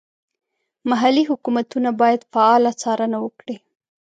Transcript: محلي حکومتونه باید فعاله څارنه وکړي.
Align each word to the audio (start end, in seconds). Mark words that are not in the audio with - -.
محلي 0.89 1.23
حکومتونه 1.31 1.89
باید 2.01 2.27
فعاله 2.31 2.71
څارنه 2.81 3.17
وکړي. 3.25 3.55